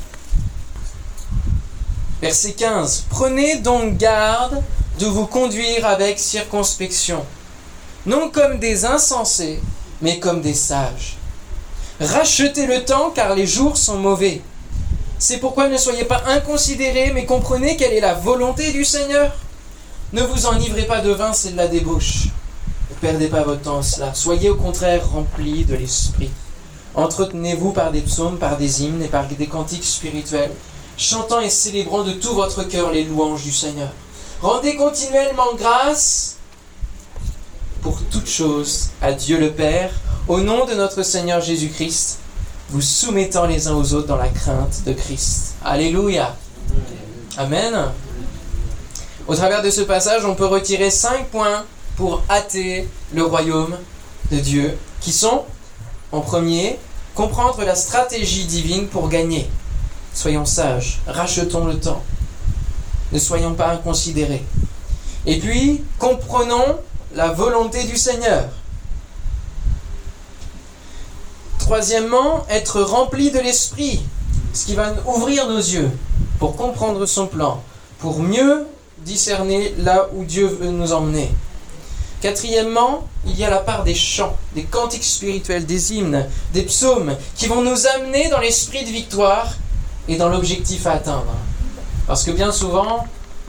[2.23, 3.05] Verset 15.
[3.11, 4.63] Prenez donc garde
[4.99, 7.23] de vous conduire avec circonspection,
[8.07, 9.61] non comme des insensés,
[10.01, 11.19] mais comme des sages.
[12.01, 14.41] Rachetez le temps car les jours sont mauvais.
[15.19, 19.35] C'est pourquoi ne soyez pas inconsidérés, mais comprenez quelle est la volonté du Seigneur.
[20.15, 22.29] Ne vous enivrez pas de vin, c'est de la débauche.
[22.91, 24.15] Ne perdez pas votre temps en cela.
[24.15, 26.31] Soyez au contraire remplis de l'Esprit.
[26.95, 30.53] Entretenez-vous par des psaumes, par des hymnes et par des cantiques spirituels,
[30.97, 33.91] chantant et célébrant de tout votre cœur les louanges du Seigneur.
[34.41, 36.37] Rendez continuellement grâce
[37.83, 39.91] pour toutes choses à Dieu le Père,
[40.29, 42.19] au nom de notre Seigneur Jésus-Christ
[42.71, 45.55] vous soumettant les uns aux autres dans la crainte de Christ.
[45.65, 46.35] Alléluia.
[47.37, 47.93] Amen.
[49.29, 51.65] Au travers de ce passage, on peut retirer cinq points
[51.97, 53.77] pour hâter le royaume
[54.33, 55.45] de Dieu, qui sont,
[56.13, 56.79] en premier,
[57.15, 59.49] comprendre la stratégie divine pour gagner.
[60.17, 62.03] Soyons sages, rachetons le temps,
[63.13, 64.43] ne soyons pas inconsidérés.
[65.27, 66.79] Et puis, comprenons
[67.15, 68.49] la volonté du Seigneur.
[71.59, 74.01] Troisièmement, être rempli de l'Esprit,
[74.55, 75.91] ce qui va ouvrir nos yeux
[76.39, 77.63] pour comprendre son plan,
[77.99, 78.67] pour mieux
[79.01, 81.31] discerner là où Dieu veut nous emmener.
[82.23, 87.15] Quatrièmement, il y a la part des chants, des cantiques spirituels, des hymnes, des psaumes,
[87.35, 89.53] qui vont nous amener dans l'esprit de victoire
[90.09, 91.35] et dans l'objectif à atteindre.
[92.07, 93.07] Parce que bien souvent,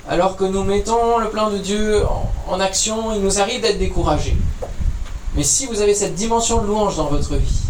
[0.10, 2.02] alors que nous mettons le plan de Dieu
[2.48, 4.38] en, action, il nous arrive d'être découragés.
[5.36, 7.62] Mais si vous avez cette dimension de louange dans votre vie,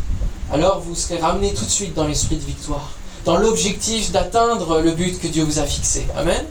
[0.53, 2.91] alors vous serez ramené tout de suite dans l'esprit de victoire,
[3.25, 6.07] dans l'objectif d'atteindre le but que Dieu vous a fixé.
[6.15, 6.45] Amen.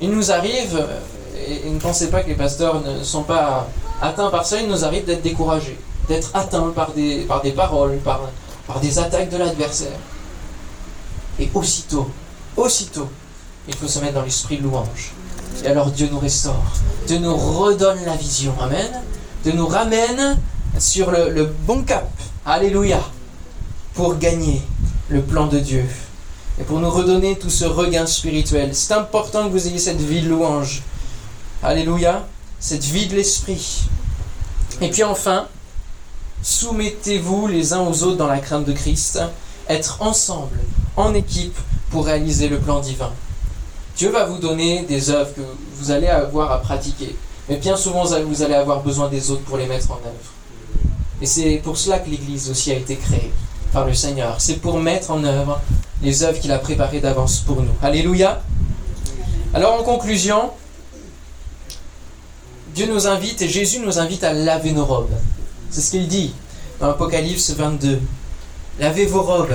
[0.00, 0.86] Il nous arrive,
[1.46, 3.68] et ne pensez pas que les pasteurs ne sont pas
[4.00, 7.98] atteints par ça, il nous arrive d'être découragés, d'être atteints par des, par des paroles,
[7.98, 8.20] par,
[8.66, 9.98] par des attaques de l'adversaire.
[11.42, 12.08] Et aussitôt,
[12.56, 13.08] aussitôt,
[13.66, 15.12] il faut se mettre dans l'esprit de louange.
[15.64, 16.62] Et alors Dieu nous restaure,
[17.08, 19.02] Dieu nous redonne la vision, Amen,
[19.42, 20.38] Dieu nous ramène
[20.78, 22.08] sur le, le bon cap.
[22.46, 23.00] Alléluia.
[23.94, 24.62] Pour gagner
[25.08, 25.84] le plan de Dieu
[26.60, 28.70] et pour nous redonner tout ce regain spirituel.
[28.72, 30.84] C'est important que vous ayez cette vie de louange.
[31.60, 32.24] Alléluia.
[32.60, 33.82] Cette vie de l'esprit.
[34.80, 35.48] Et puis enfin,
[36.42, 39.20] soumettez-vous les uns aux autres dans la crainte de Christ.
[39.68, 40.60] Être ensemble,
[40.96, 41.56] en équipe,
[41.90, 43.12] pour réaliser le plan divin.
[43.96, 45.42] Dieu va vous donner des œuvres que
[45.76, 47.14] vous allez avoir à pratiquer.
[47.48, 50.32] Mais bien souvent, vous allez avoir besoin des autres pour les mettre en œuvre.
[51.20, 53.32] Et c'est pour cela que l'Église aussi a été créée
[53.72, 54.40] par le Seigneur.
[54.40, 55.60] C'est pour mettre en œuvre
[56.02, 57.72] les œuvres qu'il a préparées d'avance pour nous.
[57.82, 58.42] Alléluia.
[59.54, 60.50] Alors en conclusion,
[62.74, 65.14] Dieu nous invite et Jésus nous invite à laver nos robes.
[65.70, 66.32] C'est ce qu'il dit
[66.80, 68.00] dans Apocalypse 22.
[68.80, 69.54] Lavez vos robes.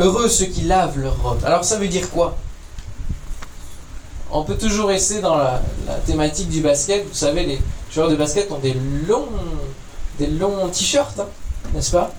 [0.00, 1.44] Heureux ceux qui lavent leurs robes.
[1.44, 2.34] Alors ça veut dire quoi?
[4.30, 5.60] On peut toujours rester dans la,
[6.06, 7.06] thématique du basket.
[7.06, 7.58] Vous savez, les
[7.92, 8.74] joueurs de basket ont des
[9.06, 9.28] longs,
[10.18, 11.26] des longs t-shirts, hein,
[11.74, 12.14] n'est-ce pas?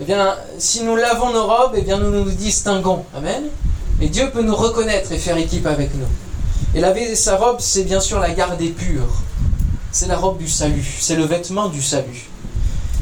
[0.00, 3.04] Eh bien, si nous lavons nos robes, eh bien nous nous distinguons.
[3.16, 3.44] Amen.
[4.00, 6.06] Et Dieu peut nous reconnaître et faire équipe avec nous.
[6.76, 9.08] Et laver sa robe, c'est bien sûr la garder pure.
[9.90, 12.28] C'est la robe du salut, c'est le vêtement du salut.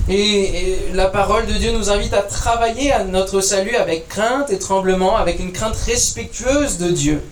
[0.09, 4.59] Et, la parole de Dieu nous invite à travailler à notre salut avec crainte et
[4.59, 7.23] tremblement, avec une crainte respectueuse de Dieu.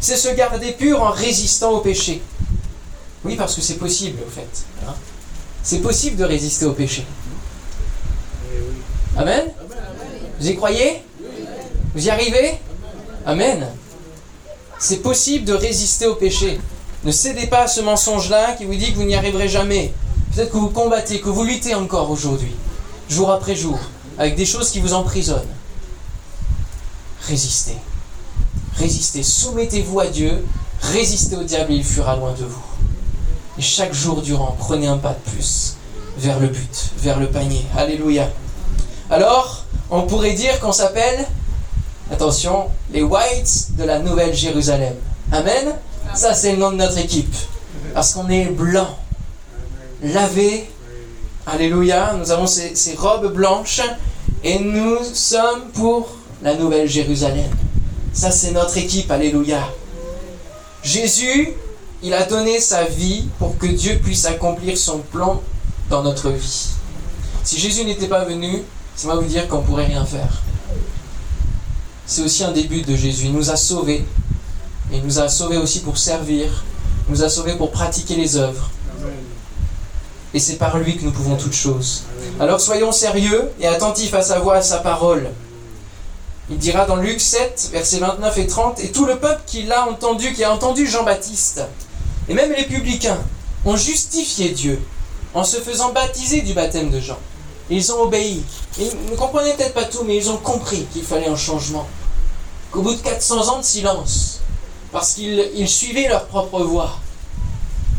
[0.00, 2.22] C'est se garder pur en résistant au péché.
[3.24, 4.64] Oui, parce que c'est possible, au fait.
[4.86, 4.94] Hein.
[5.62, 7.04] c'est possible de résister au péché.
[9.16, 9.44] Amen?
[10.40, 11.02] Vous y croyez?
[11.94, 12.54] Vous y arrivez?
[13.26, 13.66] Amen.
[14.78, 16.60] C'est possible de résister au péché.
[17.04, 19.92] Ne cédez pas à ce mensonge-là qui vous dit que vous n'y arriverez jamais.
[20.38, 22.54] Peut-être que vous combattez, que vous luttez encore aujourd'hui,
[23.10, 23.76] jour après jour,
[24.18, 25.42] avec des choses qui vous emprisonnent.
[27.26, 27.76] Résistez.
[28.76, 29.24] Résistez.
[29.24, 30.46] Soumettez-vous à Dieu.
[30.80, 32.62] Résistez au diable il fuira loin de vous.
[33.58, 35.74] Et chaque jour durant, prenez un pas de plus
[36.18, 37.66] vers le but, vers le panier.
[37.76, 38.30] Alléluia.
[39.10, 41.26] Alors, on pourrait dire qu'on s'appelle
[42.12, 44.94] Attention, les Whites de la Nouvelle Jérusalem.
[45.32, 45.74] Amen.
[46.14, 47.34] Ça, c'est le nom de notre équipe.
[47.92, 48.96] Parce qu'on est blanc,
[50.02, 50.68] lavé.
[51.46, 52.14] Alléluia.
[52.18, 53.80] Nous avons ces, ces, robes blanches
[54.44, 56.08] et nous sommes pour
[56.42, 57.50] la Nouvelle Jérusalem.
[58.12, 59.10] Ça, c'est notre équipe.
[59.10, 59.68] Alléluia.
[60.82, 61.50] Jésus,
[62.02, 65.42] il a donné sa vie pour que Dieu puisse accomplir son plan
[65.90, 66.68] dans notre vie.
[67.44, 68.62] Si Jésus n'était pas venu,
[68.94, 70.42] ça va vous dire qu'on pourrait rien faire
[72.08, 73.26] c'est aussi un début de Jésus.
[73.26, 74.02] Il nous a sauvés.
[74.90, 76.64] Il nous a sauvés aussi pour servir.
[77.06, 78.70] Il nous a sauvés pour pratiquer les œuvres.
[80.34, 82.04] Et c'est par lui que nous pouvons toutes choses.
[82.38, 85.30] Alors soyons sérieux et attentifs à sa voix, à sa parole.
[86.50, 89.86] Il dira dans Luc 7, versets 29 et 30, Et tout le peuple qui l'a
[89.86, 91.62] entendu, qui a entendu Jean-Baptiste,
[92.28, 93.18] et même les publicains,
[93.64, 94.80] ont justifié Dieu
[95.34, 97.18] en se faisant baptiser du baptême de Jean.
[97.70, 98.42] Ils ont obéi.
[98.78, 101.86] Ils ne comprenaient peut-être pas tout, mais ils ont compris qu'il fallait un changement
[102.70, 104.40] qu'au bout de 400 ans de silence,
[104.92, 106.98] parce qu'ils suivaient leur propre voie,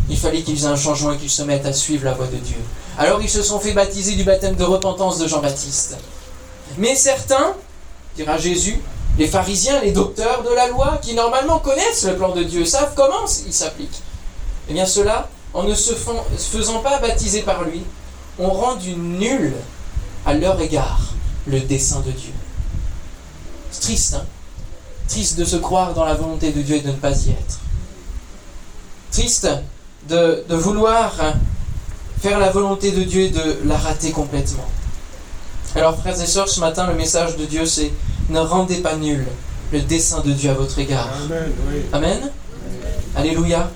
[0.10, 2.38] il fallait qu'ils aient un changement et qu'ils se mettent à suivre la voie de
[2.38, 2.58] Dieu.
[2.98, 5.98] Alors ils se sont fait baptiser du baptême de repentance de Jean-Baptiste.
[6.78, 7.54] Mais certains,
[8.16, 8.82] dira Jésus,
[9.18, 12.94] les pharisiens, les docteurs de la loi, qui normalement connaissent le plan de Dieu, savent
[12.96, 14.02] comment il s'applique,
[14.70, 17.84] eh bien ceux-là, en ne se faisant pas baptiser par lui,
[18.38, 19.54] ont rendu nul
[20.26, 21.14] à leur égard
[21.48, 22.34] le dessein de Dieu.
[23.72, 24.26] C'est triste, hein?
[25.08, 27.60] Triste de se croire dans la volonté de Dieu et de ne pas y être.
[29.12, 29.50] Triste
[30.08, 31.14] de, vouloir
[32.22, 34.66] faire la volonté de Dieu et de la rater complètement.
[35.76, 37.92] Alors frères et sœurs, ce matin, le message de Dieu, c'est
[38.30, 39.26] ne rendez pas nul
[39.72, 41.10] le dessein de Dieu à votre égard.
[41.94, 42.32] Amen.
[43.16, 43.70] Alléluia.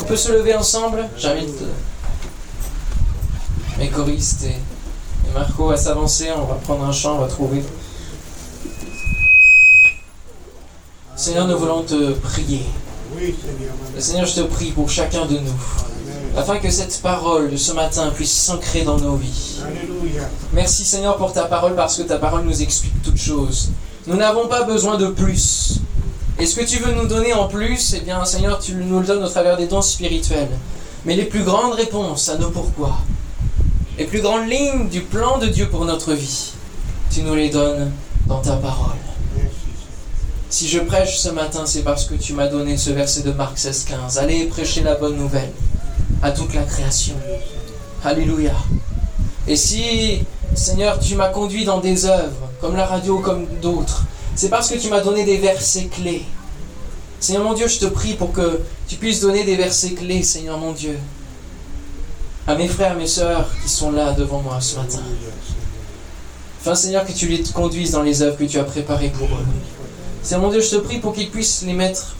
[0.00, 1.62] On peut se lever ensemble J'invite
[3.78, 6.28] mes choristes et, et Marco à s'avancer.
[6.36, 7.62] On va prendre un chant, on va trouver.
[11.16, 12.64] Seigneur, nous voulons te prier.
[13.98, 18.10] Seigneur, je te prie pour chacun de nous, afin que cette parole de ce matin
[18.14, 19.60] puisse s'ancrer dans nos vies.
[20.52, 23.70] Merci Seigneur pour ta parole, parce que ta parole nous explique toutes choses.
[24.06, 25.80] Nous n'avons pas besoin de plus.
[26.38, 29.06] Et ce que tu veux nous donner en plus, eh bien Seigneur, tu nous le
[29.06, 30.50] donnes au travers des dons spirituels.
[31.04, 32.98] Mais les plus grandes réponses à nos pourquoi,
[33.98, 36.52] les plus grandes lignes du plan de Dieu pour notre vie,
[37.10, 37.90] tu nous les donnes
[38.26, 39.07] dans ta parole.
[40.50, 43.58] Si je prêche ce matin, c'est parce que tu m'as donné ce verset de Marc
[43.58, 44.18] 16, 15.
[44.18, 45.52] Allez prêcher la bonne nouvelle
[46.22, 47.14] à toute la création.
[48.02, 48.54] Alléluia.
[49.46, 50.22] Et si,
[50.54, 54.78] Seigneur, tu m'as conduit dans des œuvres, comme la radio, comme d'autres, c'est parce que
[54.78, 56.24] tu m'as donné des versets clés.
[57.20, 60.56] Seigneur mon Dieu, je te prie pour que tu puisses donner des versets clés, Seigneur
[60.56, 60.98] mon Dieu.
[62.46, 65.02] à mes frères, mes sœurs qui sont là devant moi ce matin.
[66.60, 69.44] Enfin, Seigneur, que tu les conduises dans les œuvres que tu as préparées pour eux.
[70.22, 72.16] Seigneur mon Dieu, je te prie pour qu'ils puissent les mettre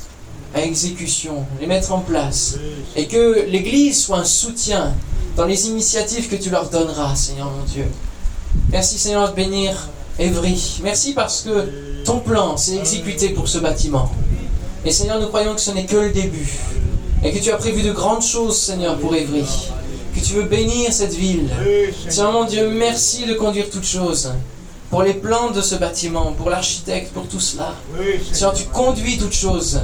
[0.54, 2.56] à exécution, les mettre en place.
[2.96, 4.94] Et que l'Église soit un soutien
[5.36, 7.86] dans les initiatives que tu leur donneras, Seigneur mon Dieu.
[8.70, 9.88] Merci, Seigneur, de bénir
[10.18, 10.80] Évry.
[10.82, 14.10] Merci parce que ton plan s'est exécuté pour ce bâtiment.
[14.84, 16.50] Et Seigneur, nous croyons que ce n'est que le début.
[17.22, 19.44] Et que tu as prévu de grandes choses, Seigneur, pour Évry.
[20.14, 21.48] Que tu veux bénir cette ville.
[22.08, 24.32] Seigneur mon Dieu, merci de conduire toutes choses.
[24.90, 27.74] Pour les plans de ce bâtiment, pour l'architecte, pour tout cela.
[28.32, 29.80] Seigneur, tu conduis toutes choses.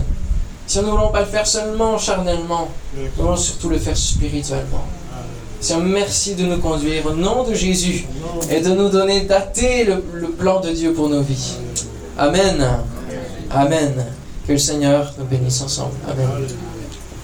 [0.66, 2.68] Seigneur, nous ne voulons pas le faire seulement charnellement.
[2.96, 4.84] Nous voulons surtout le faire spirituellement.
[5.61, 8.07] Seigneur, merci de nous conduire au nom de Jésus
[8.50, 11.52] et de nous donner dater le, le plan de Dieu pour nos vies.
[12.16, 12.66] Amen.
[13.50, 14.07] Amen.
[14.46, 15.94] Que le Seigneur nous bénisse ensemble.
[16.11, 16.46] Amen.